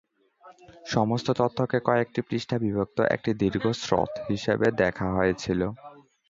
[0.85, 5.61] সমস্ত তথ্যকে কয়েকটি পৃষ্ঠায় বিভক্ত একটি দীর্ঘ "স্রোত" হিসাবে দেখা হয়েছিল।